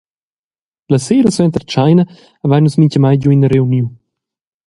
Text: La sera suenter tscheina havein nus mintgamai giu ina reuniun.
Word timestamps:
La 0.93 0.99
sera 1.03 1.29
suenter 1.35 1.63
tscheina 1.65 2.03
havein 2.43 2.63
nus 2.67 2.77
mintgamai 2.79 3.15
giu 3.21 3.29
ina 3.37 3.47
reuniun. 3.53 3.93